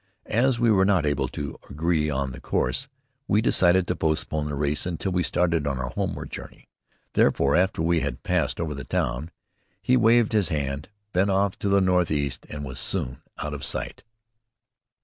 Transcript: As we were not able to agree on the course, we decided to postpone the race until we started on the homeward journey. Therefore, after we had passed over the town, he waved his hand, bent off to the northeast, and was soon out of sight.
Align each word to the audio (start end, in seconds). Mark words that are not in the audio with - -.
As 0.25 0.59
we 0.59 0.71
were 0.71 0.83
not 0.83 1.05
able 1.05 1.27
to 1.27 1.59
agree 1.69 2.09
on 2.09 2.31
the 2.31 2.41
course, 2.41 2.87
we 3.27 3.39
decided 3.39 3.85
to 3.85 3.95
postpone 3.95 4.47
the 4.47 4.55
race 4.55 4.87
until 4.87 5.11
we 5.11 5.21
started 5.21 5.67
on 5.67 5.77
the 5.77 5.89
homeward 5.89 6.31
journey. 6.31 6.67
Therefore, 7.13 7.55
after 7.55 7.83
we 7.83 7.99
had 7.99 8.23
passed 8.23 8.59
over 8.59 8.73
the 8.73 8.83
town, 8.83 9.29
he 9.79 9.95
waved 9.95 10.31
his 10.31 10.49
hand, 10.49 10.89
bent 11.13 11.29
off 11.29 11.55
to 11.59 11.69
the 11.69 11.81
northeast, 11.81 12.47
and 12.49 12.65
was 12.65 12.79
soon 12.79 13.21
out 13.37 13.53
of 13.53 13.63
sight. 13.63 14.01